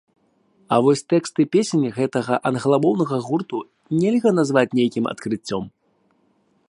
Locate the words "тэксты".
1.11-1.41